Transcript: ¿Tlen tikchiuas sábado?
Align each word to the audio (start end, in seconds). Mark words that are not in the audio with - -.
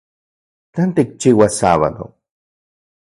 ¿Tlen 0.73 0.89
tikchiuas 0.95 1.53
sábado? 1.61 2.03